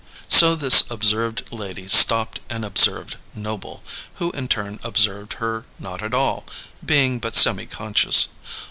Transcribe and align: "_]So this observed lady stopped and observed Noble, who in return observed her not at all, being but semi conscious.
"_]So 0.27 0.55
this 0.55 0.89
observed 0.89 1.43
lady 1.51 1.87
stopped 1.87 2.39
and 2.49 2.65
observed 2.65 3.17
Noble, 3.35 3.83
who 4.15 4.31
in 4.31 4.45
return 4.45 4.79
observed 4.81 5.33
her 5.33 5.65
not 5.77 6.01
at 6.01 6.15
all, 6.15 6.43
being 6.83 7.19
but 7.19 7.35
semi 7.35 7.67
conscious. 7.67 8.29